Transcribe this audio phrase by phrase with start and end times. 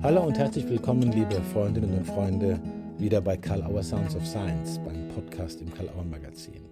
[0.00, 2.60] Hallo und herzlich willkommen, liebe Freundinnen und Freunde,
[2.98, 6.64] wieder bei Karl Auer Sounds of Science, beim Podcast im Karl Auer Magazin.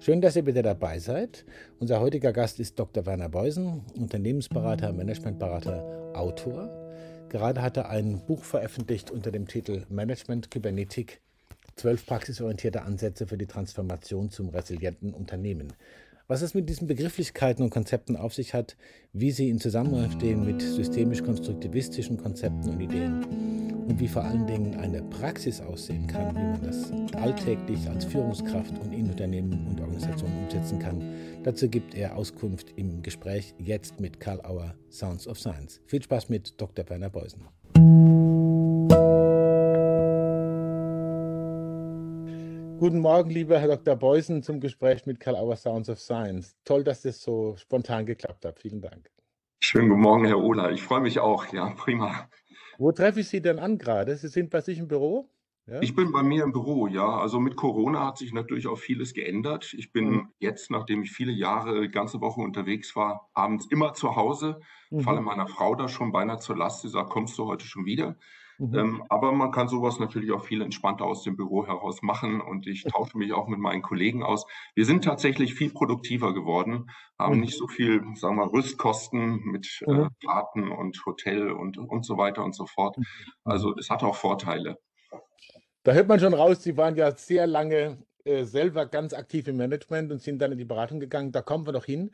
[0.00, 1.44] Schön, dass ihr wieder dabei seid.
[1.78, 3.04] Unser heutiger Gast ist Dr.
[3.04, 6.70] Werner Beusen, Unternehmensberater, Managementberater, Autor.
[7.28, 11.20] Gerade hat er ein Buch veröffentlicht unter dem Titel Management Kybernetik,
[11.76, 15.74] zwölf praxisorientierte Ansätze für die Transformation zum resilienten Unternehmen.
[16.30, 18.76] Was es mit diesen Begrifflichkeiten und Konzepten auf sich hat,
[19.12, 23.24] wie sie in Zusammenhang stehen mit systemisch-konstruktivistischen Konzepten und Ideen
[23.88, 28.78] und wie vor allen Dingen eine Praxis aussehen kann, wie man das alltäglich als Führungskraft
[28.78, 31.02] und in Unternehmen und Organisationen umsetzen kann.
[31.42, 35.80] Dazu gibt er Auskunft im Gespräch jetzt mit Karl Auer Sounds of Science.
[35.86, 36.88] Viel Spaß mit Dr.
[36.88, 37.42] Werner Beusen.
[42.80, 43.94] Guten Morgen, lieber Herr Dr.
[43.94, 46.56] Beusen, zum Gespräch mit Karl Auer Sounds of Science.
[46.64, 48.58] Toll, dass das so spontan geklappt hat.
[48.58, 49.10] Vielen Dank.
[49.62, 50.72] Schönen guten Morgen, Herr Ohler.
[50.72, 51.52] Ich freue mich auch.
[51.52, 52.30] Ja, prima.
[52.78, 54.16] Wo treffe ich Sie denn an gerade?
[54.16, 55.28] Sie sind bei sich im Büro?
[55.66, 55.82] Ja?
[55.82, 57.18] Ich bin bei mir im Büro, ja.
[57.18, 59.74] Also mit Corona hat sich natürlich auch vieles geändert.
[59.76, 60.28] Ich bin mhm.
[60.38, 64.58] jetzt, nachdem ich viele Jahre, ganze Woche unterwegs war, abends immer zu Hause,
[64.90, 65.00] mhm.
[65.00, 66.80] falle meiner Frau da schon beinahe zur Last.
[66.80, 68.16] Sie sagt, kommst du heute schon wieder?
[68.60, 68.78] Mhm.
[68.78, 72.66] Ähm, aber man kann sowas natürlich auch viel entspannter aus dem Büro heraus machen und
[72.66, 74.44] ich tausche mich auch mit meinen Kollegen aus.
[74.74, 77.40] Wir sind tatsächlich viel produktiver geworden, haben mhm.
[77.40, 80.00] nicht so viel, sagen wir, Rüstkosten mit äh, mhm.
[80.00, 82.98] äh, Fahrten und Hotel und, und so weiter und so fort.
[82.98, 83.04] Mhm.
[83.44, 84.76] Also es hat auch Vorteile.
[85.82, 89.56] Da hört man schon raus, Sie waren ja sehr lange äh, selber ganz aktiv im
[89.56, 91.32] Management und sind dann in die Beratung gegangen.
[91.32, 92.10] Da kommen wir doch hin.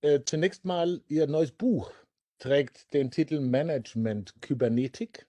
[0.00, 1.92] Äh, zunächst mal Ihr neues Buch
[2.38, 5.25] trägt den Titel Management Kybernetik.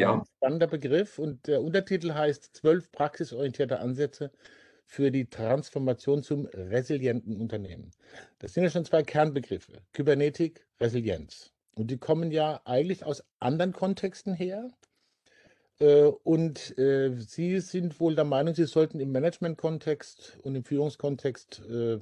[0.00, 0.14] Ja.
[0.14, 4.30] Ein spannender Begriff und der Untertitel heißt zwölf praxisorientierte Ansätze
[4.86, 7.90] für die Transformation zum resilienten Unternehmen.
[8.38, 11.52] Das sind ja schon zwei Kernbegriffe, Kybernetik, Resilienz.
[11.74, 14.70] Und die kommen ja eigentlich aus anderen Kontexten her.
[15.80, 21.60] Äh, und äh, Sie sind wohl der Meinung, Sie sollten im Management-Kontext und im Führungskontext
[21.68, 21.98] äh,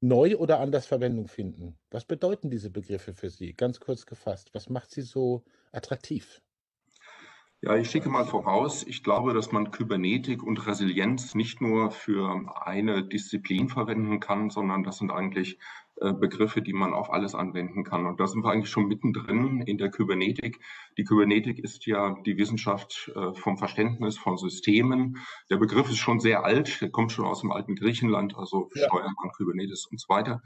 [0.00, 1.78] neu oder anders Verwendung finden.
[1.90, 3.52] Was bedeuten diese Begriffe für Sie?
[3.52, 4.48] Ganz kurz gefasst.
[4.54, 6.40] Was macht sie so attraktiv?
[7.66, 12.44] Ja, ich schicke mal voraus, ich glaube, dass man Kybernetik und Resilienz nicht nur für
[12.62, 15.58] eine Disziplin verwenden kann, sondern das sind eigentlich
[15.96, 18.04] äh, Begriffe, die man auf alles anwenden kann.
[18.04, 20.60] Und da sind wir eigentlich schon mittendrin in der Kybernetik.
[20.98, 25.16] Die Kybernetik ist ja die Wissenschaft äh, vom Verständnis von Systemen.
[25.48, 28.88] Der Begriff ist schon sehr alt, der kommt schon aus dem alten Griechenland, also ja.
[28.88, 30.42] Steuermann, Kybernetis und so weiter.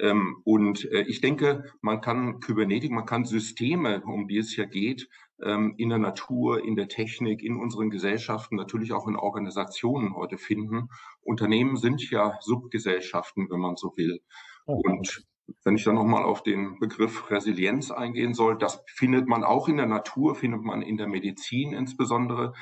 [0.00, 4.66] Ähm, und äh, ich denke, man kann Kybernetik, man kann Systeme, um die es hier
[4.66, 5.08] geht,
[5.40, 10.88] in der Natur, in der Technik, in unseren Gesellschaften, natürlich auch in Organisationen heute finden.
[11.22, 14.20] Unternehmen sind ja Subgesellschaften, wenn man so will.
[14.64, 15.24] Und
[15.64, 19.76] wenn ich dann nochmal auf den Begriff Resilienz eingehen soll, das findet man auch in
[19.76, 22.52] der Natur, findet man in der Medizin insbesondere.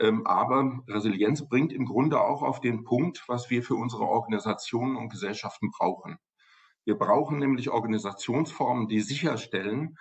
[0.00, 4.96] Ähm, aber Resilienz bringt im Grunde auch auf den Punkt, was wir für unsere Organisationen
[4.96, 6.18] und Gesellschaften brauchen.
[6.84, 9.96] Wir brauchen nämlich Organisationsformen, die sicherstellen,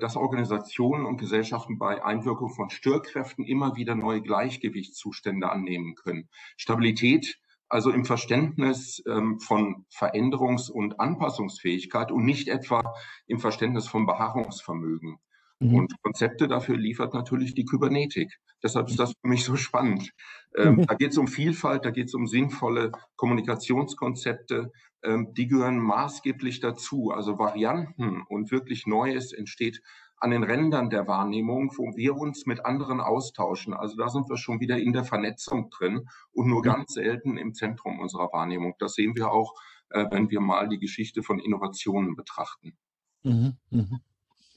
[0.00, 6.28] dass Organisationen und Gesellschaften bei Einwirkung von Störkräften immer wieder neue Gleichgewichtszustände annehmen können.
[6.56, 7.38] Stabilität
[7.72, 12.82] also im Verständnis ähm, von Veränderungs- und Anpassungsfähigkeit und nicht etwa
[13.26, 15.18] im Verständnis von Beharrungsvermögen.
[15.62, 15.74] Mhm.
[15.74, 18.38] Und Konzepte dafür liefert natürlich die Kybernetik.
[18.62, 20.10] Deshalb ist das für mich so spannend.
[20.56, 20.86] Ähm, mhm.
[20.86, 24.72] Da geht es um Vielfalt, da geht es um sinnvolle Kommunikationskonzepte.
[25.04, 27.10] Ähm, die gehören maßgeblich dazu.
[27.10, 29.80] Also Varianten und wirklich Neues entsteht
[30.16, 33.74] an den Rändern der Wahrnehmung, wo wir uns mit anderen austauschen.
[33.74, 36.64] Also da sind wir schon wieder in der Vernetzung drin und nur mhm.
[36.64, 38.74] ganz selten im Zentrum unserer Wahrnehmung.
[38.78, 39.54] Das sehen wir auch,
[39.90, 42.76] äh, wenn wir mal die Geschichte von Innovationen betrachten.
[43.24, 44.00] Mhm, mh.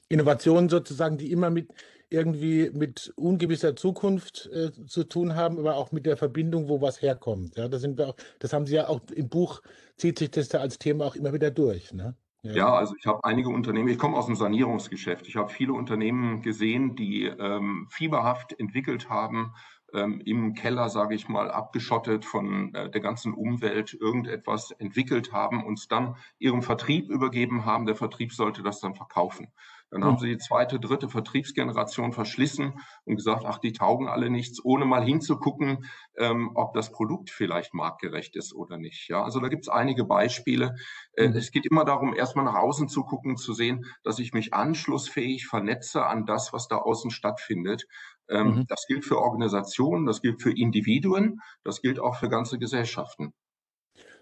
[0.09, 1.73] Innovationen sozusagen, die immer mit
[2.09, 7.01] irgendwie mit ungewisser Zukunft äh, zu tun haben, aber auch mit der Verbindung, wo was
[7.01, 7.57] herkommt.
[7.57, 9.61] Ja, da sind wir auch, das haben Sie ja auch im Buch,
[9.97, 11.93] zieht sich das da als Thema auch immer wieder durch.
[11.93, 12.15] Ne?
[12.43, 12.53] Ja.
[12.53, 15.27] ja, also ich habe einige Unternehmen, ich komme aus dem Sanierungsgeschäft.
[15.27, 19.53] Ich habe viele Unternehmen gesehen, die ähm, fieberhaft entwickelt haben,
[19.95, 25.63] ähm, im Keller, sage ich mal, abgeschottet von äh, der ganzen Umwelt irgendetwas entwickelt haben,
[25.63, 27.85] uns dann ihrem Vertrieb übergeben haben.
[27.85, 29.51] Der Vertrieb sollte das dann verkaufen.
[29.91, 34.59] Dann haben sie die zweite, dritte Vertriebsgeneration verschlissen und gesagt, ach, die taugen alle nichts,
[34.63, 35.85] ohne mal hinzugucken,
[36.17, 39.07] ähm, ob das Produkt vielleicht marktgerecht ist oder nicht.
[39.07, 40.75] Ja, also da gibt es einige Beispiele.
[41.13, 41.35] Äh, mhm.
[41.37, 45.47] es geht immer darum, erstmal nach außen zu gucken, zu sehen, dass ich mich anschlussfähig
[45.47, 47.87] vernetze an das, was da außen stattfindet.
[48.29, 48.65] Ähm, mhm.
[48.67, 53.33] Das gilt für Organisationen, das gilt für Individuen, das gilt auch für ganze Gesellschaften.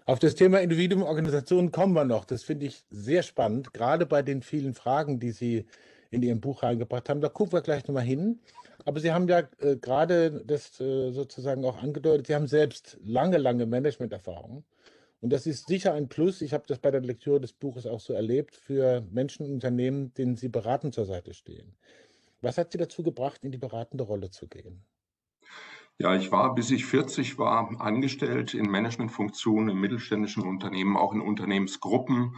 [0.06, 2.26] Auf das Thema Individuum Organisation kommen wir noch.
[2.26, 5.64] Das finde ich sehr spannend, gerade bei den vielen Fragen, die Sie
[6.10, 7.22] in Ihrem Buch reingebracht haben.
[7.22, 8.40] Da gucken wir gleich nochmal hin.
[8.84, 13.38] Aber Sie haben ja äh, gerade das äh, sozusagen auch angedeutet, Sie haben selbst lange,
[13.38, 14.64] lange Managementerfahrung.
[15.20, 16.42] Und das ist sicher ein Plus.
[16.42, 20.12] Ich habe das bei der Lektüre des Buches auch so erlebt für Menschen und Unternehmen,
[20.12, 21.74] denen Sie beraten zur Seite stehen.
[22.44, 24.84] Was hat Sie dazu gebracht, in die beratende Rolle zu gehen?
[25.98, 31.20] Ja, ich war, bis ich 40 war, angestellt in Managementfunktionen in mittelständischen Unternehmen, auch in
[31.20, 32.36] Unternehmensgruppen.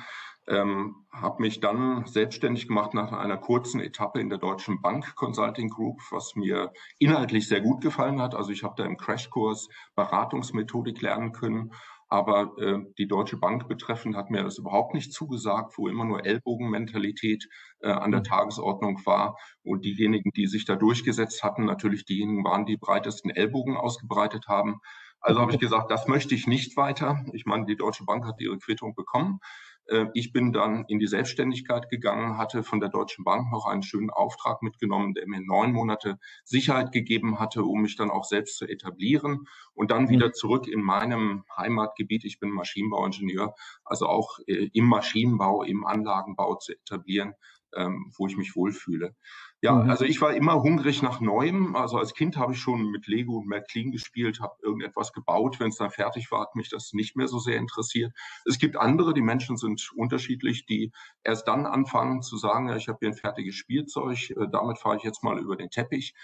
[0.49, 5.70] Ähm, habe mich dann selbstständig gemacht nach einer kurzen Etappe in der Deutschen Bank Consulting
[5.70, 8.37] Group, was mir inhaltlich sehr gut gefallen hat.
[8.37, 11.73] Also ich habe da im Crashkurs Beratungsmethodik lernen können
[12.08, 16.25] aber äh, die Deutsche Bank betreffend hat mir das überhaupt nicht zugesagt, wo immer nur
[16.25, 17.49] Ellbogenmentalität
[17.81, 18.25] äh, an der mhm.
[18.25, 19.37] Tagesordnung war.
[19.62, 24.81] Und diejenigen, die sich da durchgesetzt hatten, natürlich diejenigen waren, die breitesten Ellbogen ausgebreitet haben.
[25.20, 27.25] Also habe ich gesagt, das möchte ich nicht weiter.
[27.32, 29.41] Ich meine, die Deutsche Bank hat ihre Quittung bekommen.
[29.88, 33.82] Äh, ich bin dann in die Selbstständigkeit gegangen, hatte von der Deutschen Bank noch einen
[33.82, 38.58] schönen Auftrag mitgenommen, der mir neun Monate Sicherheit gegeben hatte, um mich dann auch selbst
[38.58, 40.34] zu etablieren und dann wieder mhm.
[40.34, 42.24] zurück in meinem Heimatgebiet.
[42.24, 43.54] Ich bin Maschinenbauingenieur,
[43.84, 47.34] also auch äh, im Maschinenbau, im Anlagenbau zu etablieren,
[47.74, 49.14] ähm, wo ich mich wohlfühle.
[49.62, 49.90] Ja, mhm.
[49.90, 51.76] also ich war immer hungrig nach Neuem.
[51.76, 55.58] Also als Kind habe ich schon mit Lego und Märklin gespielt, habe irgendetwas gebaut.
[55.60, 58.12] Wenn es dann fertig war, hat mich das nicht mehr so sehr interessiert.
[58.44, 60.92] Es gibt andere, die Menschen sind unterschiedlich, die
[61.24, 64.96] erst dann anfangen zu sagen, ja, ich habe hier ein fertiges Spielzeug, äh, damit fahre
[64.96, 66.14] ich jetzt mal über den Teppich.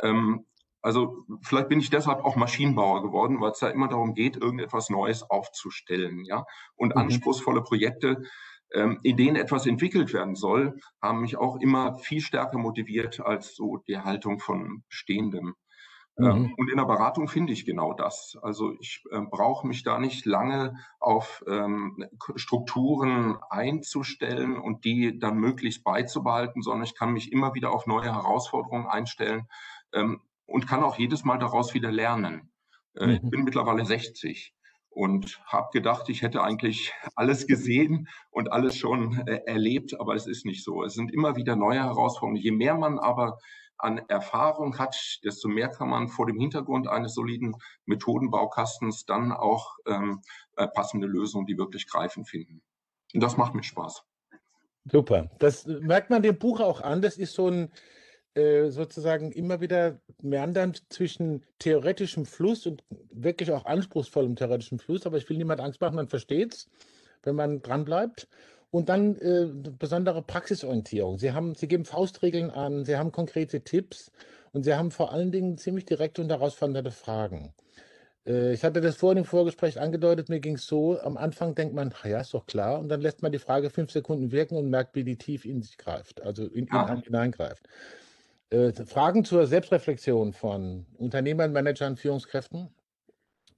[0.00, 0.46] Ähm,
[0.80, 4.90] also vielleicht bin ich deshalb auch Maschinenbauer geworden, weil es da immer darum geht, irgendetwas
[4.90, 6.46] Neues aufzustellen, ja.
[6.76, 7.02] Und mhm.
[7.02, 8.22] anspruchsvolle Projekte
[8.74, 13.54] ähm, in denen etwas entwickelt werden soll, haben mich auch immer viel stärker motiviert als
[13.54, 15.54] so die Haltung von Stehendem.
[16.18, 16.54] Ähm, mhm.
[16.56, 18.36] Und in der Beratung finde ich genau das.
[18.42, 22.04] Also ich äh, brauche mich da nicht lange auf ähm,
[22.34, 28.12] Strukturen einzustellen und die dann möglichst beizubehalten, sondern ich kann mich immer wieder auf neue
[28.12, 29.48] Herausforderungen einstellen
[29.92, 32.50] ähm, und kann auch jedes Mal daraus wieder lernen.
[32.96, 33.12] Äh, mhm.
[33.12, 34.54] Ich bin mittlerweile 60
[34.98, 40.26] und habe gedacht, ich hätte eigentlich alles gesehen und alles schon äh, erlebt, aber es
[40.26, 40.82] ist nicht so.
[40.82, 42.42] Es sind immer wieder neue Herausforderungen.
[42.42, 43.38] Je mehr man aber
[43.76, 47.54] an Erfahrung hat, desto mehr kann man vor dem Hintergrund eines soliden
[47.86, 50.20] Methodenbaukastens dann auch ähm,
[50.56, 52.60] äh, passende Lösungen, die wirklich greifen, finden.
[53.14, 54.02] Und das macht mir Spaß.
[54.90, 55.30] Super.
[55.38, 57.02] Das merkt man dem Buch auch an.
[57.02, 57.70] Das ist so ein
[58.34, 65.06] äh, sozusagen immer wieder meandern zwischen theoretischem Fluss und wirklich auch anspruchsvollem theoretischem Fluss.
[65.06, 66.68] Aber ich will niemand Angst machen, man versteht es,
[67.22, 68.28] wenn man dranbleibt.
[68.70, 69.46] Und dann äh,
[69.78, 71.18] besondere Praxisorientierung.
[71.18, 74.12] Sie, haben, Sie geben Faustregeln an, Sie haben konkrete Tipps
[74.52, 77.54] und Sie haben vor allen Dingen ziemlich direkte und herausfordernde Fragen.
[78.28, 81.74] Äh, ich hatte das vorhin im Vorgespräch angedeutet, mir ging es so, am Anfang denkt
[81.74, 84.68] man, ja, ist doch klar, und dann lässt man die Frage fünf Sekunden wirken und
[84.68, 87.66] merkt, wie die tief in sich greift, also in, in einen hineingreift.
[88.50, 92.74] Äh, Fragen zur Selbstreflexion von Unternehmern, Managern, Führungskräften.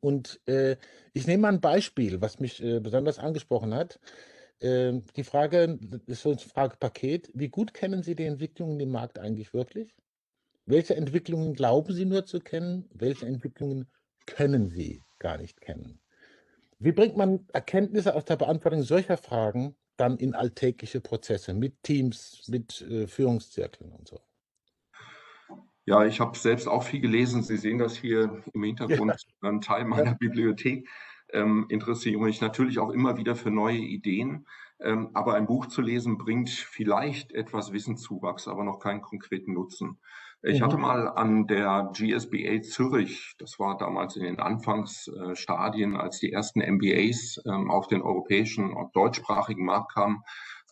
[0.00, 0.76] Und äh,
[1.12, 4.00] ich nehme mal ein Beispiel, was mich äh, besonders angesprochen hat.
[4.60, 7.31] Äh, die Frage ist so ein Fragepaket.
[7.34, 9.94] Wie gut kennen Sie die Entwicklungen im Markt eigentlich wirklich?
[10.66, 12.88] Welche Entwicklungen glauben Sie nur zu kennen?
[12.94, 13.90] Welche Entwicklungen
[14.26, 16.00] können Sie gar nicht kennen?
[16.78, 22.48] Wie bringt man Erkenntnisse aus der Beantwortung solcher Fragen dann in alltägliche Prozesse mit Teams,
[22.48, 24.20] mit äh, Führungszirkeln und so?
[25.87, 27.43] Ja, ich habe selbst auch viel gelesen.
[27.43, 29.49] Sie sehen das hier im Hintergrund, ja.
[29.49, 30.17] ein Teil meiner ja.
[30.19, 30.89] Bibliothek.
[31.32, 34.46] Ähm, interessiere mich natürlich auch immer wieder für neue Ideen.
[34.82, 39.99] Ähm, aber ein Buch zu lesen bringt vielleicht etwas Wissenszuwachs, aber noch keinen konkreten Nutzen.
[40.43, 40.65] Ich mhm.
[40.65, 46.60] hatte mal an der GSBA Zürich, das war damals in den Anfangsstadien, als die ersten
[46.60, 50.22] MBAs ähm, auf den europäischen und deutschsprachigen Markt kamen,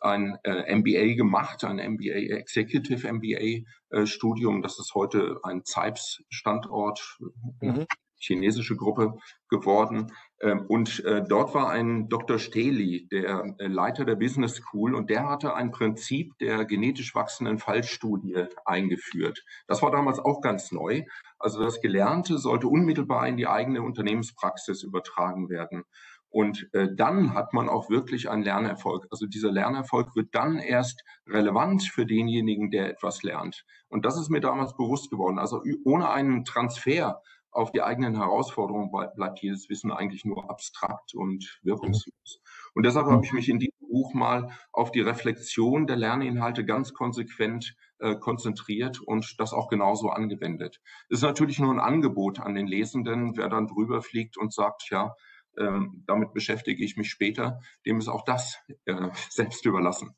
[0.03, 4.63] ein äh, MBA gemacht, ein MBA Executive MBA äh, Studium.
[4.63, 7.19] Das ist heute ein ZEIPS Standort,
[7.61, 7.87] mhm.
[8.19, 9.15] chinesische Gruppe
[9.49, 10.13] geworden.
[10.41, 12.39] Ähm, und äh, dort war ein Dr.
[12.39, 17.59] Steli, der äh, Leiter der Business School, und der hatte ein Prinzip der genetisch wachsenden
[17.59, 19.45] Fallstudie eingeführt.
[19.67, 21.03] Das war damals auch ganz neu.
[21.39, 25.85] Also das Gelernte sollte unmittelbar in die eigene Unternehmenspraxis übertragen werden.
[26.31, 29.07] Und äh, dann hat man auch wirklich einen Lernerfolg.
[29.11, 33.65] Also dieser Lernerfolg wird dann erst relevant für denjenigen, der etwas lernt.
[33.89, 35.39] Und das ist mir damals bewusst geworden.
[35.39, 41.59] Also ohne einen Transfer auf die eigenen Herausforderungen bleibt jedes Wissen eigentlich nur abstrakt und
[41.63, 42.41] wirkungslos.
[42.75, 46.93] Und deshalb habe ich mich in diesem Buch mal auf die Reflexion der Lerninhalte ganz
[46.93, 50.81] konsequent äh, konzentriert und das auch genauso angewendet.
[51.09, 54.89] Es ist natürlich nur ein Angebot an den Lesenden, wer dann drüber fliegt und sagt,
[54.91, 55.15] ja,
[55.59, 58.95] ähm, damit beschäftige ich mich später, dem ist auch das äh,
[59.31, 60.15] selbst überlassen.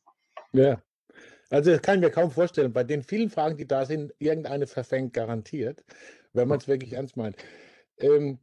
[0.52, 0.82] Ja.
[1.50, 2.72] Also das kann ich mir kaum vorstellen.
[2.72, 5.84] Bei den vielen Fragen, die da sind, irgendeine verfängt garantiert,
[6.32, 7.36] wenn man es wirklich ernst meint.
[7.98, 8.38] Ähm,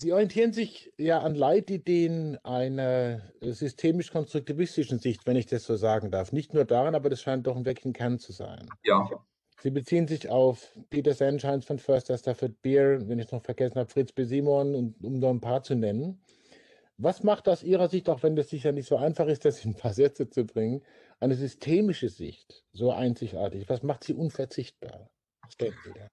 [0.00, 6.30] Sie orientieren sich ja an Leitideen einer systemisch-konstruktivistischen Sicht, wenn ich das so sagen darf.
[6.30, 8.68] Nicht nur daran, aber das scheint doch ein wirklichen Kern zu sein.
[8.84, 9.10] Ja.
[9.60, 13.76] Sie beziehen sich auf Peter Sandshines von Förster Stafford Beer, wenn ich es noch vergessen
[13.76, 14.24] habe, Fritz B.
[14.24, 16.22] Simon, um nur ein paar zu nennen.
[16.96, 19.72] Was macht aus Ihrer Sicht, auch wenn das sicher nicht so einfach ist, das in
[19.72, 20.82] ein paar Sätze zu bringen,
[21.18, 23.68] eine systemische Sicht so einzigartig?
[23.68, 25.10] Was macht sie unverzichtbar?
[25.42, 26.08] Was denken Sie da?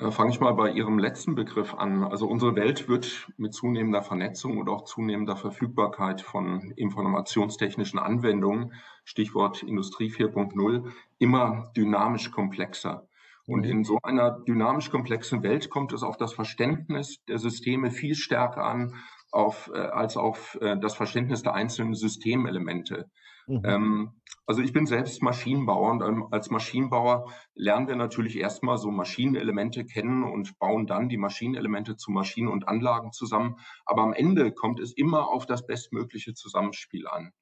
[0.00, 2.04] Äh, fange ich mal bei Ihrem letzten Begriff an.
[2.04, 8.72] Also unsere Welt wird mit zunehmender Vernetzung und auch zunehmender Verfügbarkeit von informationstechnischen Anwendungen,
[9.04, 13.06] Stichwort Industrie 4.0, immer dynamisch komplexer.
[13.46, 13.70] Und mhm.
[13.70, 18.64] in so einer dynamisch komplexen Welt kommt es auf das Verständnis der Systeme viel stärker
[18.64, 18.94] an,
[19.32, 23.10] auf, äh, als auf äh, das Verständnis der einzelnen Systemelemente.
[23.50, 23.62] Mhm.
[23.64, 24.10] Ähm,
[24.46, 29.84] also ich bin selbst Maschinenbauer und ähm, als Maschinenbauer lernen wir natürlich erstmal so Maschinenelemente
[29.84, 33.56] kennen und bauen dann die Maschinenelemente zu Maschinen und Anlagen zusammen.
[33.84, 37.32] Aber am Ende kommt es immer auf das bestmögliche Zusammenspiel an.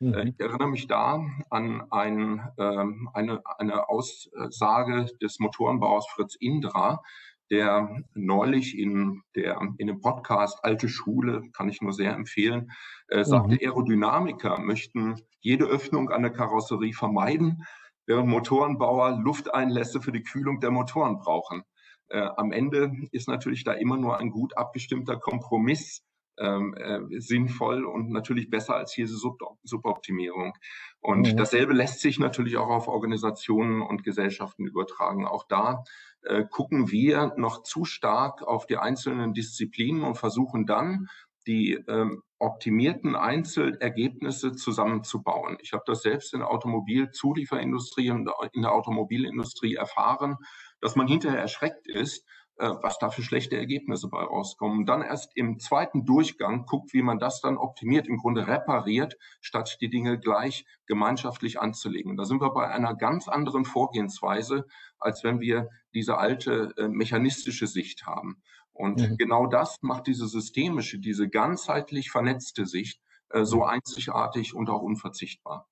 [0.00, 0.26] Äh, mhm.
[0.28, 7.02] Ich erinnere mich da an ein, äh, eine, eine Aussage des Motorenbauers Fritz Indra,
[7.50, 12.70] der neulich in, der, in dem Podcast Alte Schule, kann ich nur sehr empfehlen,
[13.08, 13.58] äh, sagte, mhm.
[13.60, 17.64] Aerodynamiker möchten jede Öffnung an der Karosserie vermeiden,
[18.06, 21.62] während Motorenbauer Lufteinlässe für die Kühlung der Motoren brauchen.
[22.08, 26.02] Äh, am Ende ist natürlich da immer nur ein gut abgestimmter Kompromiss
[26.38, 30.54] ähm, äh, sinnvoll und natürlich besser als hier Sub Suboptimierung.
[31.00, 31.36] Und mhm.
[31.36, 35.26] dasselbe lässt sich natürlich auch auf Organisationen und Gesellschaften übertragen.
[35.26, 35.84] Auch da
[36.22, 41.08] äh, gucken wir noch zu stark auf die einzelnen Disziplinen und versuchen dann,
[41.46, 45.56] die ähm, optimierten Einzelergebnisse zusammenzubauen.
[45.60, 50.36] Ich habe das selbst in der Automobilzulieferindustrie und in der Automobilindustrie erfahren,
[50.80, 52.24] dass man hinterher erschreckt ist,
[52.58, 54.84] was da für schlechte Ergebnisse bei rauskommen.
[54.84, 59.78] Dann erst im zweiten Durchgang guckt, wie man das dann optimiert, im Grunde repariert, statt
[59.80, 62.16] die Dinge gleich gemeinschaftlich anzulegen.
[62.16, 64.66] Da sind wir bei einer ganz anderen Vorgehensweise,
[64.98, 68.42] als wenn wir diese alte äh, mechanistische Sicht haben.
[68.72, 69.16] Und mhm.
[69.16, 73.00] genau das macht diese systemische, diese ganzheitlich vernetzte Sicht
[73.30, 75.68] äh, so einzigartig und auch unverzichtbar.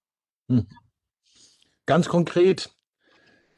[0.49, 0.67] Mhm.
[1.87, 2.86] Ganz konkret, äh,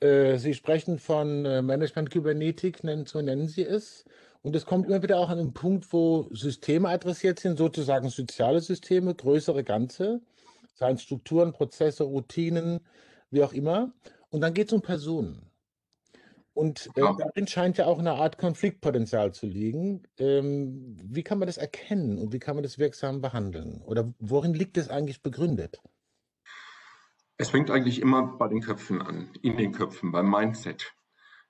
[0.01, 4.05] Sie sprechen von äh, Management-Kybernetik, so nennen Sie es.
[4.43, 8.61] Und es kommt immer wieder auch an einen Punkt, wo Systeme adressiert sind, sozusagen soziale
[8.61, 10.21] Systeme, größere Ganze,
[10.75, 12.81] seien Strukturen, Prozesse, Routinen,
[13.31, 13.93] wie auch immer.
[14.31, 15.51] Und dann geht es um Personen.
[16.55, 20.03] Und äh, darin scheint ja auch eine Art Konfliktpotenzial zu liegen.
[20.19, 23.81] Ähm, wie kann man das erkennen und wie kann man das wirksam behandeln?
[23.83, 25.81] Oder worin liegt es eigentlich begründet?
[27.41, 30.93] Es fängt eigentlich immer bei den Köpfen an, in den Köpfen, beim Mindset.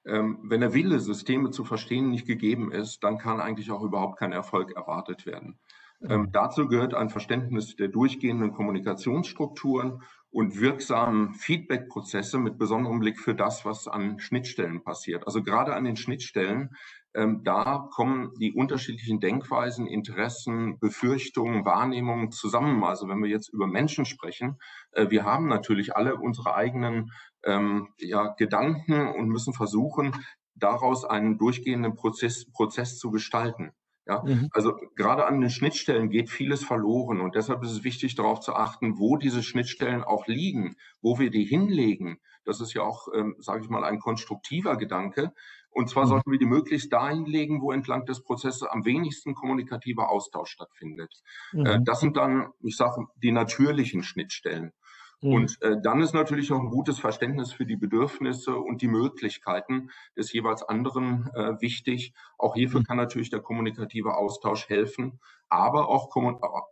[0.04, 4.18] Ähm, wenn der Wille, Systeme zu verstehen, nicht gegeben ist, dann kann eigentlich auch überhaupt
[4.18, 5.58] kein Erfolg erwartet werden.
[6.02, 13.34] Ähm, dazu gehört ein Verständnis der durchgehenden Kommunikationsstrukturen und wirksamen Feedback-Prozesse mit besonderem Blick für
[13.34, 15.26] das, was an Schnittstellen passiert.
[15.26, 16.70] Also gerade an den Schnittstellen
[17.14, 22.84] ähm, da kommen die unterschiedlichen Denkweisen, Interessen, Befürchtungen, Wahrnehmungen zusammen.
[22.84, 24.58] Also wenn wir jetzt über Menschen sprechen,
[24.92, 27.10] äh, wir haben natürlich alle unsere eigenen
[27.44, 30.14] ähm, ja, Gedanken und müssen versuchen,
[30.54, 33.72] daraus einen durchgehenden Prozess, Prozess zu gestalten.
[34.08, 34.48] Ja, mhm.
[34.52, 38.54] also gerade an den Schnittstellen geht vieles verloren und deshalb ist es wichtig, darauf zu
[38.54, 42.18] achten, wo diese Schnittstellen auch liegen, wo wir die hinlegen.
[42.46, 45.34] Das ist ja auch, ähm, sage ich mal, ein konstruktiver Gedanke.
[45.70, 46.08] Und zwar mhm.
[46.08, 51.12] sollten wir die möglichst dahin legen, wo entlang des Prozesses am wenigsten kommunikativer Austausch stattfindet.
[51.52, 51.84] Äh, mhm.
[51.84, 54.72] das sind dann, ich sage, die natürlichen Schnittstellen.
[55.20, 55.32] Mhm.
[55.32, 59.90] Und äh, dann ist natürlich auch ein gutes Verständnis für die Bedürfnisse und die Möglichkeiten
[60.16, 62.12] des jeweils anderen äh, wichtig.
[62.38, 62.84] Auch hierfür mhm.
[62.84, 66.14] kann natürlich der kommunikative Austausch helfen, aber auch,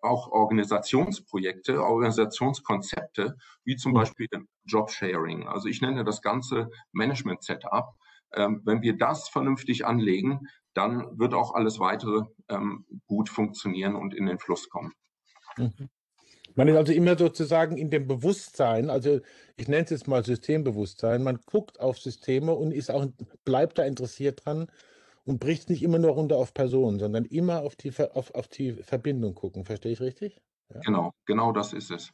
[0.03, 3.97] auch Organisationsprojekte, Organisationskonzepte, wie zum mhm.
[3.97, 4.29] Beispiel
[4.65, 5.49] Jobsharing.
[5.49, 7.95] Also ich nenne das ganze Management-Setup
[8.33, 14.15] ähm, wenn wir das vernünftig anlegen, dann wird auch alles weitere ähm, gut funktionieren und
[14.15, 14.93] in den Fluss kommen.
[15.57, 15.89] Mhm.
[16.57, 19.21] Man ist also immer sozusagen in dem Bewusstsein, also
[19.57, 23.07] ich nenne es jetzt mal Systembewusstsein, man guckt auf Systeme und ist auch,
[23.45, 24.69] bleibt da interessiert dran
[25.25, 28.73] und bricht nicht immer nur runter auf Personen, sondern immer auf die, auf, auf die
[28.73, 29.67] Verbindung gucken.
[29.67, 30.41] Verstehe ich richtig?
[30.73, 30.81] Ja?
[30.81, 32.13] Genau, genau das ist es.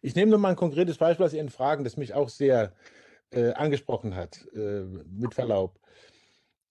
[0.00, 2.72] Ich nehme nur mal ein konkretes Beispiel aus Ihren Fragen, das mich auch sehr
[3.30, 5.80] äh, angesprochen hat, äh, mit Verlaub.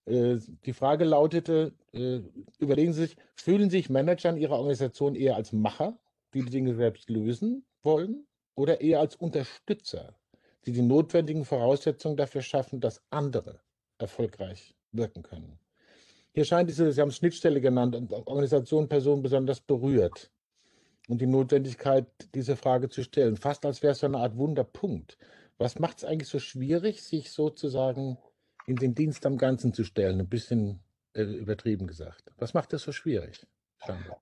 [0.06, 2.22] Äh, die Frage lautete, äh,
[2.58, 5.98] überlegen Sie sich, fühlen sich Manager in Ihrer Organisation eher als Macher,
[6.34, 8.28] die die Dinge selbst lösen wollen,
[8.60, 10.20] oder eher als Unterstützer,
[10.66, 13.62] die die notwendigen Voraussetzungen dafür schaffen, dass andere
[13.98, 15.60] erfolgreich wirken können.
[16.34, 20.30] Hier scheint diese, Sie haben es Schnittstelle genannt, Organisation Personen besonders berührt
[21.08, 25.18] und die Notwendigkeit, diese Frage zu stellen, fast als wäre es so eine Art Wunderpunkt.
[25.58, 28.18] Was macht es eigentlich so schwierig, sich sozusagen
[28.68, 30.20] in den Dienst am Ganzen zu stellen?
[30.20, 30.82] Ein bisschen
[31.14, 32.32] äh, übertrieben gesagt.
[32.38, 33.46] Was macht das so schwierig?
[33.78, 34.22] Scheinbar.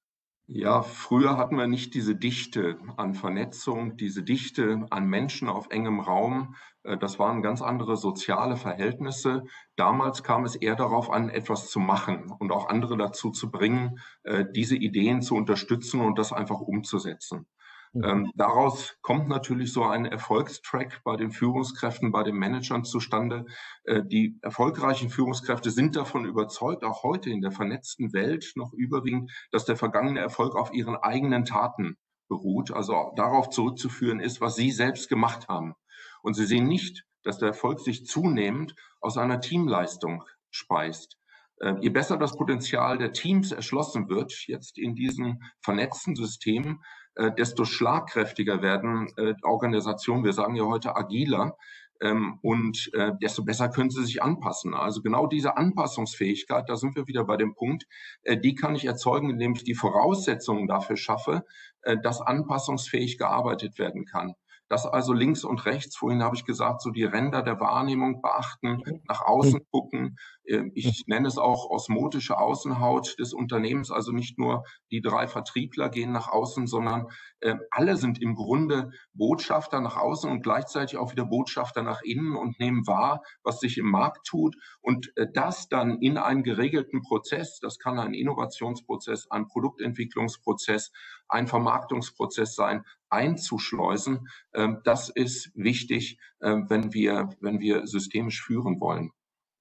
[0.49, 5.99] Ja, früher hatten wir nicht diese Dichte an Vernetzung, diese Dichte an Menschen auf engem
[5.99, 6.55] Raum.
[6.83, 9.43] Äh, das waren ganz andere soziale Verhältnisse.
[9.75, 13.99] Damals kam es eher darauf an, etwas zu machen und auch andere dazu zu bringen,
[14.23, 17.45] äh, diese Ideen zu unterstützen und das einfach umzusetzen.
[17.93, 18.03] Mhm.
[18.03, 23.45] Ähm, daraus kommt natürlich so ein Erfolgstrack bei den Führungskräften, bei den Managern zustande.
[23.83, 29.31] Äh, die erfolgreichen Führungskräfte sind davon überzeugt, auch heute in der vernetzten Welt noch überwiegend,
[29.51, 34.71] dass der vergangene Erfolg auf ihren eigenen Taten beruht, also darauf zurückzuführen ist, was sie
[34.71, 35.75] selbst gemacht haben.
[36.21, 41.17] Und sie sehen nicht, dass der Erfolg sich zunehmend aus einer Teamleistung speist.
[41.59, 46.83] Äh, je besser das Potenzial der Teams erschlossen wird, jetzt in diesen vernetzten Systemen,
[47.17, 51.57] äh, desto schlagkräftiger werden äh, Organisationen, wir sagen ja heute agiler,
[52.01, 54.73] ähm, und äh, desto besser können sie sich anpassen.
[54.73, 57.85] Also genau diese Anpassungsfähigkeit, da sind wir wieder bei dem Punkt,
[58.23, 61.43] äh, die kann ich erzeugen, indem ich die Voraussetzungen dafür schaffe,
[61.81, 64.35] äh, dass anpassungsfähig gearbeitet werden kann.
[64.69, 68.81] Das also links und rechts, vorhin habe ich gesagt, so die Ränder der Wahrnehmung beachten,
[69.07, 70.17] nach außen gucken.
[70.45, 75.89] Ähm, ich nenne es auch osmotische Außenhaut des Unternehmens, also nicht nur die drei Vertriebler
[75.89, 77.07] gehen nach außen, sondern
[77.41, 82.35] ähm, alle sind im Grunde Botschafter nach außen und gleichzeitig auch wieder Botschafter nach innen
[82.35, 84.55] und nehmen wahr, was sich im Markt tut.
[84.81, 90.91] Und äh, das dann in einen geregelten Prozess, das kann ein Innovationsprozess, ein Produktentwicklungsprozess,
[91.29, 94.27] ein Vermarktungsprozess sein, einzuschleusen.
[94.53, 99.11] Ähm, das ist wichtig, ähm, wenn wir, wenn wir systemisch führen wollen.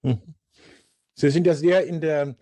[0.03, 0.35] Mhm.
[1.15, 2.37] Sie sind ja sehr in der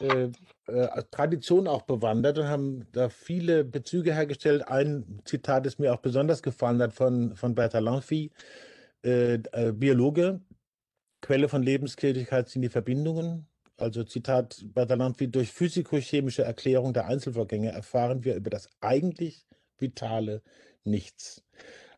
[0.00, 0.30] äh,
[0.66, 4.68] äh, Tradition auch bewandert und haben da viele Bezüge hergestellt.
[4.68, 8.30] Ein Zitat, das mir auch besonders gefallen hat von, von Bertha Lanfi,
[9.04, 10.40] äh, äh, Biologe.
[11.20, 13.47] Quelle von Lebenstätigkeit sind die Verbindungen.
[13.78, 19.46] Also Zitat Bertha Lanfi, durch physikochemische Erklärung der Einzelvorgänge erfahren wir über das eigentlich
[19.78, 20.42] Vitale
[20.84, 21.44] nichts.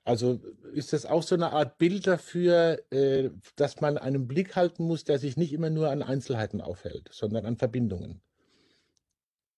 [0.04, 0.40] Also
[0.72, 5.04] ist das auch so eine Art Bild dafür, äh, dass man einen Blick halten muss,
[5.04, 8.20] der sich nicht immer nur an Einzelheiten aufhält, sondern an Verbindungen?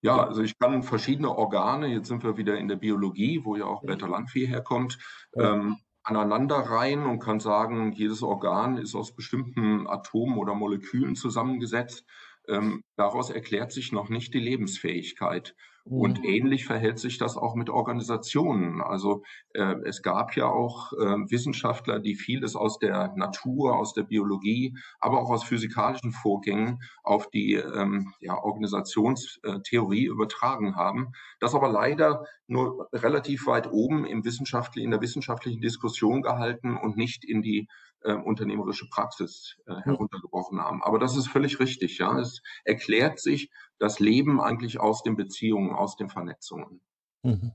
[0.00, 3.66] Ja, also ich kann verschiedene Organe, jetzt sind wir wieder in der Biologie, wo ja
[3.66, 4.98] auch Beta Landvieh herkommt,
[5.36, 12.04] ähm, aneinanderreihen und kann sagen, jedes Organ ist aus bestimmten Atomen oder Molekülen zusammengesetzt.
[12.48, 15.54] Ähm, daraus erklärt sich noch nicht die Lebensfähigkeit.
[15.84, 18.80] Und ähnlich verhält sich das auch mit Organisationen.
[18.80, 24.04] Also äh, es gab ja auch äh, Wissenschaftler, die vieles aus der Natur, aus der
[24.04, 31.12] Biologie, aber auch aus physikalischen Vorgängen auf die ähm, ja, Organisationstheorie übertragen haben.
[31.40, 36.96] Das aber leider nur relativ weit oben im wissenschaftlichen, in der wissenschaftlichen Diskussion gehalten und
[36.96, 37.66] nicht in die
[38.04, 40.82] äh, unternehmerische Praxis äh, heruntergebrochen haben.
[40.82, 41.98] Aber das ist völlig richtig.
[41.98, 43.50] Ja, es erklärt sich
[43.82, 46.80] das Leben eigentlich aus den Beziehungen, aus den Vernetzungen.
[47.22, 47.52] Mhm.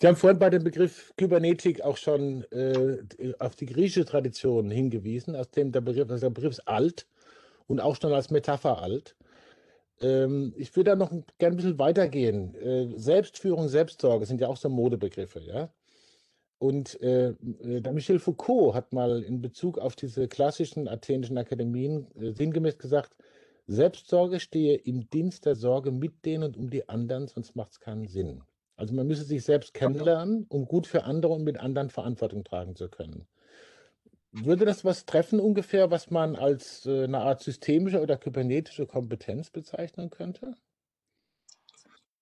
[0.00, 2.98] Sie haben vorhin bei dem Begriff Kybernetik auch schon äh,
[3.38, 7.08] auf die griechische Tradition hingewiesen, aus dem der Begriff, also der Begriff ist alt
[7.66, 9.16] und auch schon als Metapher alt.
[10.00, 12.54] Ähm, ich würde da noch gerne ein bisschen weitergehen.
[12.54, 15.70] Äh, Selbstführung, Selbstsorge sind ja auch so Modebegriffe, ja.
[16.58, 22.32] Und äh, der Michel Foucault hat mal in Bezug auf diese klassischen athenischen Akademien äh,
[22.32, 23.16] sinngemäß gesagt,
[23.66, 27.80] Selbstsorge stehe im Dienst der Sorge mit denen und um die anderen, sonst macht es
[27.80, 28.42] keinen Sinn.
[28.76, 32.76] Also man müsse sich selbst kennenlernen, um gut für andere und mit anderen Verantwortung tragen
[32.76, 33.26] zu können.
[34.32, 39.50] Würde das was treffen ungefähr, was man als äh, eine Art systemische oder kybernetische Kompetenz
[39.50, 40.54] bezeichnen könnte?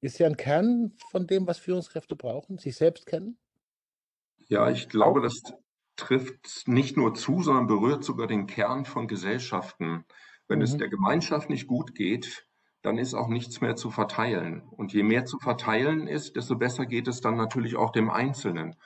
[0.00, 3.36] Ist ja ein Kern von dem, was Führungskräfte brauchen, sich selbst kennen?
[4.48, 5.42] Ja, ich glaube, das
[5.96, 10.04] trifft nicht nur zu, sondern berührt sogar den Kern von Gesellschaften.
[10.48, 10.64] Wenn mhm.
[10.64, 12.46] es der Gemeinschaft nicht gut geht,
[12.82, 14.62] dann ist auch nichts mehr zu verteilen.
[14.70, 18.76] Und je mehr zu verteilen ist, desto besser geht es dann natürlich auch dem Einzelnen.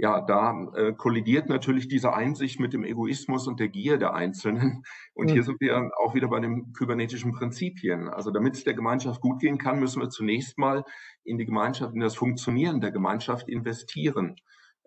[0.00, 4.84] Ja, da äh, kollidiert natürlich diese Einsicht mit dem Egoismus und der Gier der Einzelnen.
[5.14, 5.32] Und mhm.
[5.32, 8.08] hier sind wir auch wieder bei den kybernetischen Prinzipien.
[8.08, 10.84] Also damit es der Gemeinschaft gut gehen kann, müssen wir zunächst mal
[11.24, 14.36] in die Gemeinschaft, in das Funktionieren der Gemeinschaft investieren.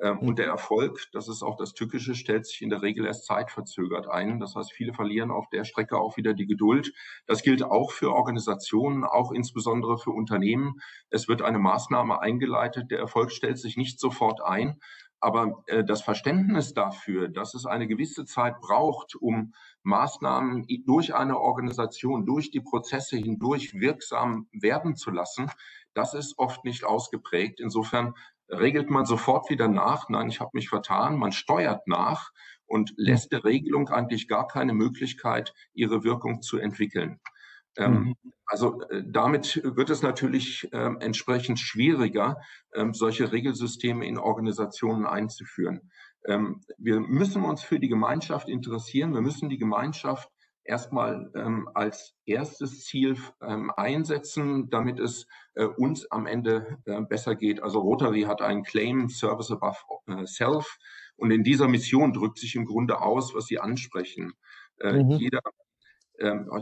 [0.01, 3.25] Ähm, und der Erfolg, das ist auch das Tückische, stellt sich in der Regel erst
[3.25, 4.39] zeitverzögert ein.
[4.39, 6.93] Das heißt, viele verlieren auf der Strecke auch wieder die Geduld.
[7.27, 10.81] Das gilt auch für Organisationen, auch insbesondere für Unternehmen.
[11.09, 12.89] Es wird eine Maßnahme eingeleitet.
[12.89, 14.79] Der Erfolg stellt sich nicht sofort ein.
[15.23, 21.39] Aber äh, das Verständnis dafür, dass es eine gewisse Zeit braucht, um Maßnahmen durch eine
[21.39, 25.51] Organisation, durch die Prozesse hindurch wirksam werden zu lassen,
[25.93, 27.59] das ist oft nicht ausgeprägt.
[27.59, 28.15] Insofern
[28.51, 32.31] regelt man sofort wieder nach, nein, ich habe mich vertan, man steuert nach
[32.65, 37.19] und lässt der Regelung eigentlich gar keine Möglichkeit, ihre Wirkung zu entwickeln.
[37.77, 38.15] Mhm.
[38.45, 42.37] Also äh, damit wird es natürlich ähm, entsprechend schwieriger,
[42.73, 45.89] ähm, solche Regelsysteme in Organisationen einzuführen.
[46.25, 49.13] Ähm, wir müssen uns für die Gemeinschaft interessieren.
[49.13, 50.29] Wir müssen die Gemeinschaft
[50.63, 57.35] erstmal ähm, als erstes Ziel ähm, einsetzen, damit es äh, uns am Ende äh, besser
[57.35, 57.61] geht.
[57.61, 60.77] Also Rotary hat einen Claim Service Above äh, Self
[61.15, 64.33] und in dieser Mission drückt sich im Grunde aus, was Sie ansprechen.
[64.79, 65.11] Äh, mhm.
[65.11, 65.41] Jeder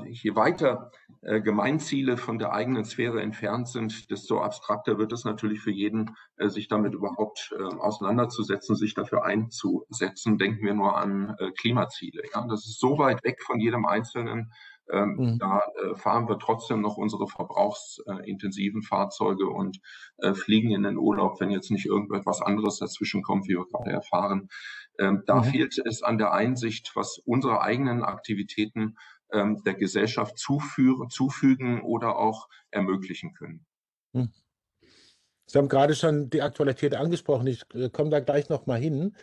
[0.09, 0.91] je weiter
[1.21, 6.15] äh, Gemeinziele von der eigenen Sphäre entfernt sind, desto abstrakter wird es natürlich für jeden,
[6.37, 10.37] äh, sich damit überhaupt ähm, auseinanderzusetzen, sich dafür einzusetzen.
[10.37, 12.21] Denken wir nur an äh, Klimaziele.
[12.33, 14.53] Ja, das ist so weit weg von jedem Einzelnen.
[14.91, 15.39] Ähm, mhm.
[15.39, 15.61] Da
[15.95, 19.77] fahren wir trotzdem noch unsere verbrauchsintensiven Fahrzeuge und
[20.33, 24.49] fliegen in den Urlaub, wenn jetzt nicht irgendetwas anderes dazwischen kommt, wie wir gerade erfahren.
[24.97, 25.43] Da mhm.
[25.43, 28.95] fehlt es an der Einsicht, was unsere eigenen Aktivitäten
[29.31, 33.65] ähm, der Gesellschaft zuführen, zufügen oder auch ermöglichen können.
[34.13, 34.31] Hm.
[35.45, 37.47] Sie haben gerade schon die Aktualität angesprochen.
[37.47, 39.15] Ich äh, komme da gleich noch mal hin.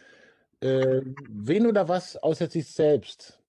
[0.61, 3.41] Äh, wen oder was außer sich selbst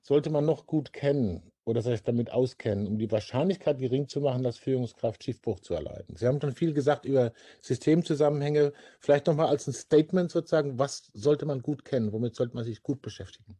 [0.00, 4.42] sollte man noch gut kennen oder sich damit auskennen, um die Wahrscheinlichkeit gering zu machen,
[4.42, 6.16] dass Führungskraft Schiffbruch zu erleiden?
[6.16, 8.72] Sie haben schon viel gesagt über Systemzusammenhänge.
[9.00, 12.12] Vielleicht noch mal als ein Statement sozusagen, was sollte man gut kennen?
[12.12, 13.58] Womit sollte man sich gut beschäftigen?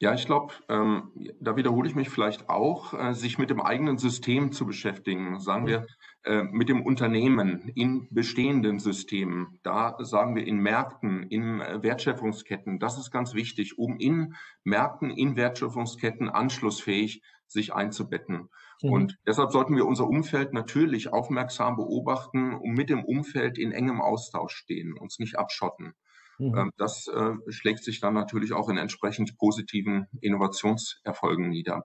[0.00, 3.98] Ja, ich glaube, ähm, da wiederhole ich mich vielleicht auch, äh, sich mit dem eigenen
[3.98, 5.88] System zu beschäftigen, sagen wir
[6.22, 12.78] äh, mit dem Unternehmen in bestehenden Systemen, da sagen wir in Märkten, in äh, Wertschöpfungsketten,
[12.78, 18.50] das ist ganz wichtig, um in Märkten, in Wertschöpfungsketten anschlussfähig sich einzubetten.
[18.82, 18.92] Mhm.
[18.92, 24.00] Und deshalb sollten wir unser Umfeld natürlich aufmerksam beobachten und mit dem Umfeld in engem
[24.00, 25.94] Austausch stehen, uns nicht abschotten.
[26.38, 26.56] Mhm.
[26.56, 31.84] Ähm, das äh, schlägt sich dann natürlich auch in entsprechend positiven Innovationserfolgen nieder.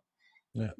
[0.54, 0.74] Ja.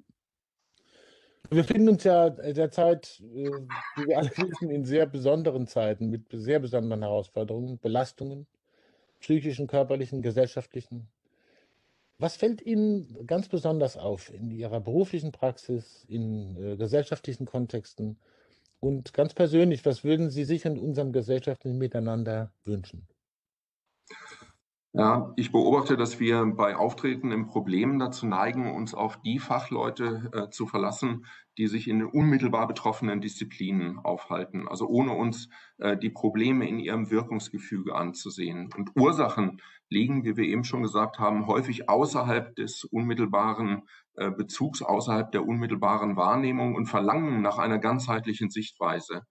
[1.50, 3.50] Wir befinden uns ja derzeit, äh,
[3.96, 8.48] wie wir alle wissen, in sehr besonderen Zeiten mit sehr besonderen Herausforderungen, Belastungen,
[9.20, 11.10] psychischen, körperlichen, gesellschaftlichen.
[12.20, 18.20] Was fällt Ihnen ganz besonders auf in Ihrer beruflichen Praxis, in äh, gesellschaftlichen Kontexten?
[18.80, 23.08] Und ganz persönlich, was würden Sie sich in unserem gesellschaftlichen Miteinander wünschen?
[24.96, 30.50] Ja, ich beobachte, dass wir bei auftretenden Problemen dazu neigen, uns auf die Fachleute äh,
[30.52, 31.26] zu verlassen,
[31.58, 36.78] die sich in den unmittelbar betroffenen Disziplinen aufhalten, also ohne uns äh, die Probleme in
[36.78, 38.70] ihrem Wirkungsgefüge anzusehen.
[38.78, 44.84] Und Ursachen liegen, wie wir eben schon gesagt haben, häufig außerhalb des unmittelbaren äh, Bezugs,
[44.84, 49.24] außerhalb der unmittelbaren Wahrnehmung und verlangen nach einer ganzheitlichen Sichtweise.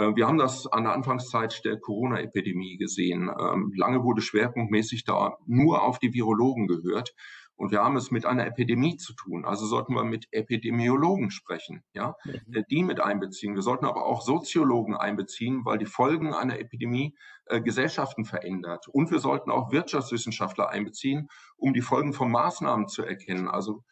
[0.00, 3.30] Äh, wir haben das an der Anfangszeit der Corona-Epidemie gesehen.
[3.38, 7.14] Ähm, lange wurde schwerpunktmäßig da nur auf die Virologen gehört.
[7.56, 9.44] Und wir haben es mit einer Epidemie zu tun.
[9.44, 12.54] Also sollten wir mit Epidemiologen sprechen, ja, mhm.
[12.54, 13.54] Äh, die mit einbeziehen.
[13.54, 18.88] Wir sollten aber auch Soziologen einbeziehen, weil die Folgen einer Epidemie äh, Gesellschaften verändert.
[18.88, 23.46] Und wir sollten auch Wirtschaftswissenschaftler einbeziehen, um die Folgen von Maßnahmen zu erkennen.
[23.46, 23.84] Also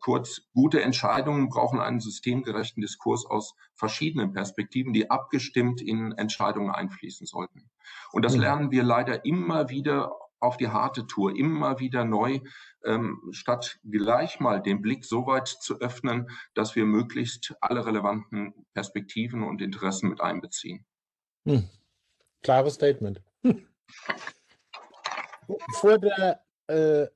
[0.00, 7.26] kurz, gute Entscheidungen brauchen einen systemgerechten Diskurs aus verschiedenen Perspektiven, die abgestimmt in Entscheidungen einfließen
[7.26, 7.70] sollten.
[8.12, 12.40] Und das lernen wir leider immer wieder auf die harte Tour, immer wieder neu,
[12.84, 18.52] ähm, statt gleich mal den Blick so weit zu öffnen, dass wir möglichst alle relevanten
[18.74, 20.84] Perspektiven und Interessen mit einbeziehen.
[21.46, 21.68] Hm.
[22.42, 23.22] Klares Statement.
[23.42, 23.66] Hm.
[25.80, 27.06] Vor der äh,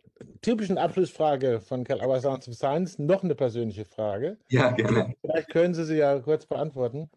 [0.43, 4.39] typischen Abschlussfrage von Karl Auer Sounds of Science noch eine persönliche Frage.
[4.49, 5.15] Ja, gerne.
[5.21, 7.11] Vielleicht können Sie sie ja kurz beantworten.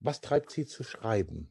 [0.00, 1.50] Was treibt Sie zu schreiben?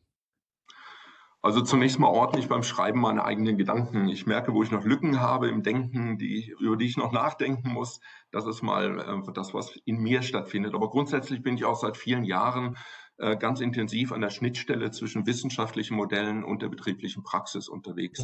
[1.44, 4.08] Also zunächst mal ordentlich beim Schreiben meine eigenen Gedanken.
[4.10, 7.70] Ich merke, wo ich noch Lücken habe im Denken, die, über die ich noch nachdenken
[7.70, 8.00] muss.
[8.30, 10.76] Das ist mal äh, das, was in mir stattfindet.
[10.76, 12.78] Aber grundsätzlich bin ich auch seit vielen Jahren
[13.18, 18.24] äh, ganz intensiv an der Schnittstelle zwischen wissenschaftlichen Modellen und der betrieblichen Praxis unterwegs.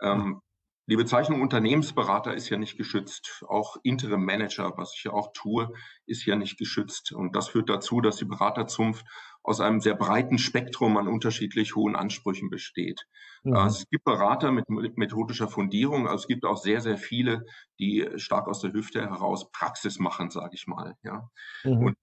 [0.00, 0.40] Ähm,
[0.86, 3.44] die Bezeichnung Unternehmensberater ist ja nicht geschützt.
[3.48, 5.72] Auch Interim Manager, was ich ja auch tue,
[6.04, 7.12] ist ja nicht geschützt.
[7.12, 9.06] Und das führt dazu, dass die Beraterzunft
[9.42, 13.06] aus einem sehr breiten Spektrum an unterschiedlich hohen Ansprüchen besteht.
[13.44, 13.56] Mhm.
[13.56, 17.44] Also es gibt Berater mit methodischer Fundierung, also es gibt auch sehr, sehr viele,
[17.78, 20.96] die stark aus der Hüfte heraus Praxis machen, sage ich mal.
[21.02, 21.30] Ja.
[21.62, 21.78] Mhm.
[21.78, 21.96] Und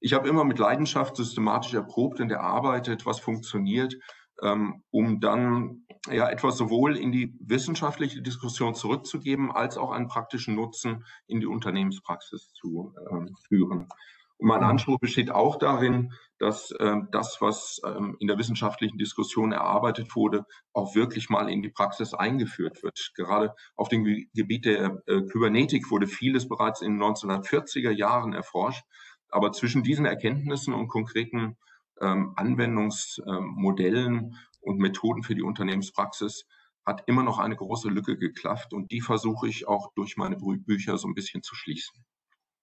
[0.00, 3.96] ich habe immer mit Leidenschaft systematisch erprobt und erarbeitet, was funktioniert
[4.40, 11.04] um dann ja etwas sowohl in die wissenschaftliche Diskussion zurückzugeben, als auch einen praktischen Nutzen
[11.26, 13.88] in die Unternehmenspraxis zu äh, führen.
[14.36, 19.52] Und mein Anspruch besteht auch darin, dass äh, das, was ähm, in der wissenschaftlichen Diskussion
[19.52, 23.12] erarbeitet wurde, auch wirklich mal in die Praxis eingeführt wird.
[23.14, 28.84] Gerade auf dem Gebiet der äh, Kybernetik wurde vieles bereits in den 1940er Jahren erforscht.
[29.28, 31.56] Aber zwischen diesen Erkenntnissen und konkreten
[32.04, 36.46] ähm, Anwendungsmodellen und Methoden für die Unternehmenspraxis
[36.84, 40.98] hat immer noch eine große Lücke geklafft und die versuche ich auch durch meine Bücher
[40.98, 42.04] so ein bisschen zu schließen.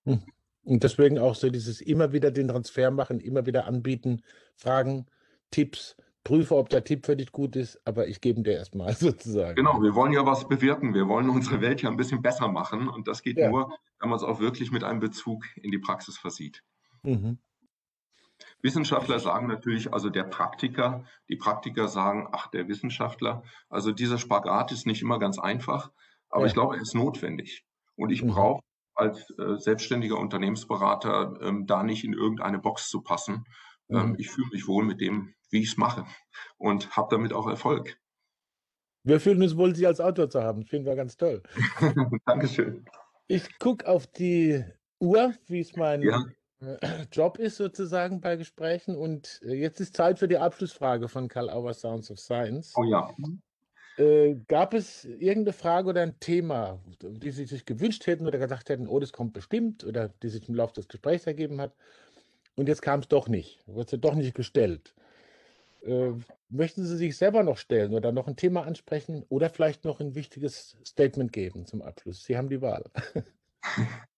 [0.05, 0.23] Hm.
[0.63, 4.21] Und deswegen auch so dieses immer wieder den Transfer machen, immer wieder anbieten,
[4.55, 5.07] Fragen,
[5.49, 9.55] Tipps, prüfe, ob der Tipp für dich gut ist, aber ich gebe dir erstmal sozusagen.
[9.55, 10.93] Genau, wir wollen ja was bewirken.
[10.93, 13.49] Wir wollen unsere Welt ja ein bisschen besser machen und das geht ja.
[13.49, 16.63] nur, wenn man es auch wirklich mit einem Bezug in die Praxis versieht.
[17.03, 17.39] Mhm.
[18.61, 23.43] Wissenschaftler sagen natürlich, also der Praktiker, die Praktiker sagen, ach, der Wissenschaftler.
[23.69, 25.91] Also dieser Spagat ist nicht immer ganz einfach,
[26.29, 26.47] aber ja.
[26.47, 27.65] ich glaube, er ist notwendig.
[27.95, 28.29] Und ich mhm.
[28.29, 28.63] brauche
[28.95, 33.45] als äh, selbstständiger Unternehmensberater ähm, da nicht in irgendeine Box zu passen.
[33.89, 34.15] Ähm, mhm.
[34.17, 36.05] Ich fühle mich wohl mit dem, wie ich es mache
[36.57, 37.97] und habe damit auch Erfolg.
[39.03, 40.63] Wir fühlen uns wohl, Sie als Autor zu haben.
[40.65, 41.41] Finden wir ganz toll.
[42.25, 42.85] Dankeschön.
[43.27, 44.63] Ich gucke auf die
[44.99, 46.23] Uhr, wie es mein ja.
[46.61, 46.77] Äh,
[47.11, 48.95] Job ist sozusagen bei Gesprächen.
[48.95, 52.73] Und äh, jetzt ist Zeit für die Abschlussfrage von Karl Auer Sounds of Science.
[52.75, 53.13] Oh ja.
[53.97, 58.69] Äh, gab es irgendeine Frage oder ein Thema, die Sie sich gewünscht hätten oder gesagt
[58.69, 61.73] hätten, oh, das kommt bestimmt oder die sich im Laufe des Gesprächs ergeben hat
[62.55, 64.93] und jetzt kam es doch nicht, wird sie doch nicht gestellt?
[65.83, 66.11] Äh,
[66.49, 70.15] möchten Sie sich selber noch stellen oder noch ein Thema ansprechen oder vielleicht noch ein
[70.15, 72.23] wichtiges Statement geben zum Abschluss?
[72.23, 72.85] Sie haben die Wahl.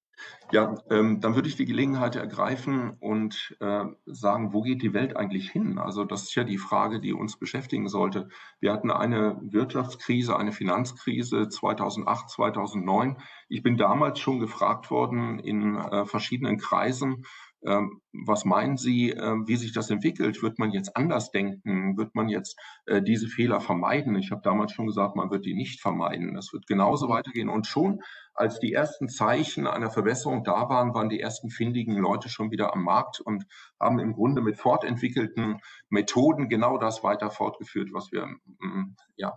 [0.52, 5.18] Ja, ähm, dann würde ich die Gelegenheit ergreifen und äh, sagen, wo geht die Welt
[5.18, 5.80] eigentlich hin?
[5.80, 8.30] Also das ist ja die Frage, die uns beschäftigen sollte.
[8.60, 13.18] Wir hatten eine Wirtschaftskrise, eine Finanzkrise 2008, 2009.
[13.50, 17.26] Ich bin damals schon gefragt worden in äh, verschiedenen Kreisen,
[17.65, 20.41] was meinen Sie, ähm, wie sich das entwickelt?
[20.43, 21.97] Wird man jetzt anders denken?
[21.97, 24.15] Wird man jetzt äh, diese Fehler vermeiden?
[24.15, 26.34] Ich habe damals schon gesagt, man wird die nicht vermeiden.
[26.34, 27.49] Das wird genauso weitergehen.
[27.49, 28.02] Und schon,
[28.34, 32.73] als die ersten Zeichen einer Verbesserung da waren, waren die ersten findigen Leute schon wieder
[32.73, 33.45] am Markt und
[33.80, 38.26] haben im Grunde mit fortentwickelten Methoden genau das weiter fortgeführt, was wir
[38.60, 39.34] mm, ja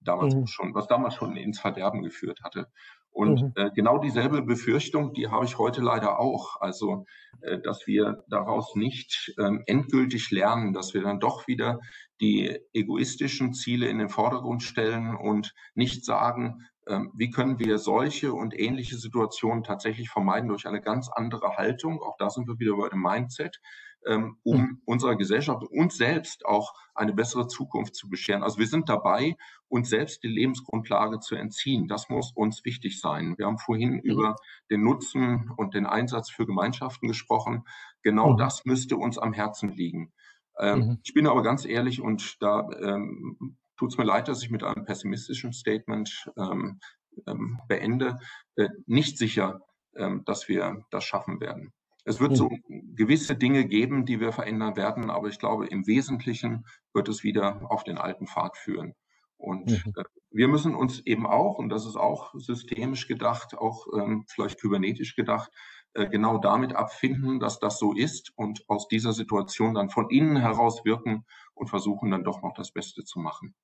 [0.00, 0.46] damals mhm.
[0.46, 2.68] schon, was damals schon ins Verderben geführt hatte.
[3.12, 3.52] Und mhm.
[3.56, 6.60] äh, genau dieselbe Befürchtung, die habe ich heute leider auch.
[6.60, 7.06] Also,
[7.40, 11.80] äh, dass wir daraus nicht ähm, endgültig lernen, dass wir dann doch wieder
[12.20, 18.32] die egoistischen Ziele in den Vordergrund stellen und nicht sagen, ähm, wie können wir solche
[18.32, 22.00] und ähnliche Situationen tatsächlich vermeiden durch eine ganz andere Haltung.
[22.02, 23.60] Auch da sind wir wieder bei dem Mindset
[24.06, 24.82] ähm, um hm.
[24.84, 28.42] unserer Gesellschaft und selbst auch eine bessere Zukunft zu bescheren.
[28.42, 29.36] Also wir sind dabei,
[29.68, 31.88] uns selbst die Lebensgrundlage zu entziehen.
[31.88, 33.34] Das muss uns wichtig sein.
[33.38, 34.00] Wir haben vorhin mhm.
[34.00, 34.36] über
[34.70, 37.64] den Nutzen und den Einsatz für Gemeinschaften gesprochen.
[38.02, 38.38] Genau mhm.
[38.38, 40.12] das müsste uns am Herzen liegen.
[40.58, 40.98] Ähm, mhm.
[41.02, 44.62] Ich bin aber ganz ehrlich und da ähm, tut es mir leid, dass ich mit
[44.62, 46.80] einem pessimistischen Statement ähm,
[47.26, 48.18] ähm beende,
[48.56, 49.60] äh, nicht sicher,
[49.96, 51.72] ähm, dass wir das schaffen werden.
[52.10, 52.96] Es wird so hm.
[52.96, 57.70] gewisse Dinge geben, die wir verändern werden, aber ich glaube, im Wesentlichen wird es wieder
[57.70, 58.94] auf den alten Pfad führen.
[59.36, 59.92] Und mhm.
[59.96, 64.60] Äh, wir müssen uns eben auch, und das ist auch systemisch gedacht, auch ähm, vielleicht
[64.60, 65.52] kybernetisch gedacht,
[65.94, 70.36] äh, genau damit abfinden, dass das so ist und aus dieser Situation dann von innen
[70.36, 73.54] heraus wirken und versuchen dann doch noch das Beste zu machen.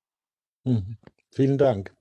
[0.63, 0.97] Mhm.
[1.31, 1.93] Vielen Dank.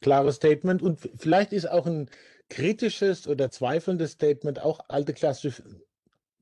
[0.00, 2.08] Klares Statement und vielleicht ist auch ein
[2.48, 5.62] kritisches oder zweifelndes Statement, auch alte klassische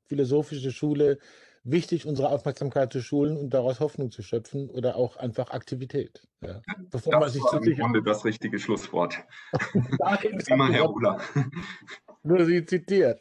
[0.09, 1.19] philosophische Schule,
[1.65, 6.23] wichtig, unsere Aufmerksamkeit zu schulen und daraus Hoffnung zu schöpfen oder auch einfach Aktivität.
[6.41, 6.61] Ja.
[6.91, 9.19] Bevor das man sich war im Grunde das richtige Schlusswort.
[10.49, 11.21] Immer Herr Uller.
[12.23, 13.21] Nur Sie zitiert.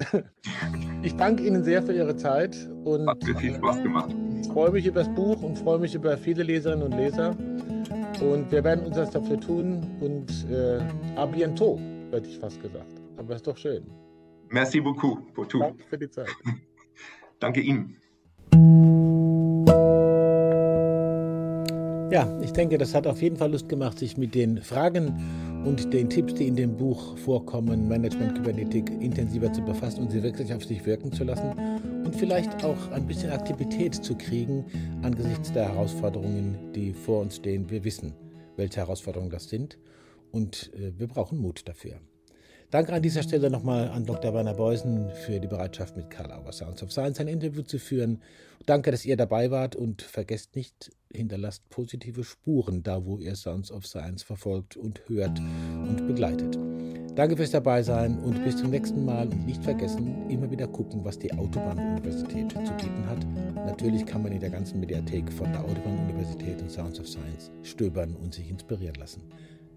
[1.03, 4.15] Ich danke Ihnen sehr für Ihre Zeit und hat mir viel Spaß gemacht.
[4.41, 7.35] Ich freue mich über das Buch und freue mich über viele Leserinnen und Leser.
[8.21, 10.79] Und wir werden uns das dafür tun und äh,
[11.15, 11.79] a bientôt
[12.11, 13.01] hätte ich fast gesagt.
[13.17, 13.85] Aber ist doch schön.
[14.49, 15.19] Merci beaucoup.
[15.51, 16.29] Danke für die Zeit.
[17.39, 17.97] Danke Ihnen.
[22.09, 25.93] Ja, ich denke, das hat auf jeden Fall Lust gemacht, sich mit den Fragen und
[25.93, 30.53] den Tipps, die in dem Buch vorkommen, Management Kybernetik, intensiver zu befassen und sie wirklich
[30.53, 31.51] auf sich wirken zu lassen
[32.05, 34.65] und vielleicht auch ein bisschen Aktivität zu kriegen
[35.03, 37.69] angesichts der Herausforderungen, die vor uns stehen.
[37.69, 38.13] Wir wissen,
[38.55, 39.77] welche Herausforderungen das sind
[40.31, 41.99] und äh, wir brauchen Mut dafür.
[42.69, 44.33] Danke an dieser Stelle nochmal an Dr.
[44.33, 48.21] Werner Beusen für die Bereitschaft, mit Karl Auer Sounds of Science ein Interview zu führen.
[48.65, 53.71] Danke, dass ihr dabei wart und vergesst nicht, hinterlasst positive Spuren da, wo ihr Sounds
[53.71, 56.59] of Science verfolgt und hört und begleitet.
[57.15, 61.17] Danke fürs Dabeisein und bis zum nächsten Mal und nicht vergessen, immer wieder gucken, was
[61.17, 63.25] die Autobahn-Universität zu bieten hat.
[63.65, 68.13] Natürlich kann man in der ganzen Mediathek von der Autobahn-Universität und Sounds of Science stöbern
[68.13, 69.23] und sich inspirieren lassen.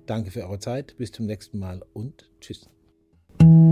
[0.07, 2.69] Danke für eure Zeit, bis zum nächsten Mal und tschüss.
[3.41, 3.70] Thank you.